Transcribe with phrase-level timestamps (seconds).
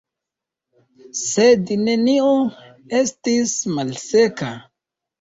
[1.25, 2.33] Sed neniu
[3.05, 4.55] estis malseka.